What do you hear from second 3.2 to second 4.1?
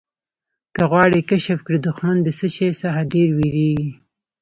وېرېږي.